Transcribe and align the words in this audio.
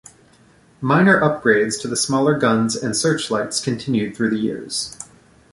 Minor 0.81 1.19
upgrades 1.21 1.79
to 1.79 1.87
the 1.87 1.95
smaller 1.95 2.35
guns 2.35 2.75
and 2.75 2.97
searchlights 2.97 3.61
continued 3.63 4.15
through 4.17 4.31
the 4.31 4.39
years. 4.39 4.97